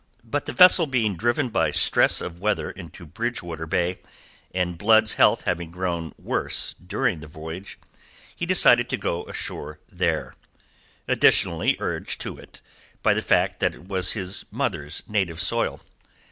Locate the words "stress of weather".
1.69-2.71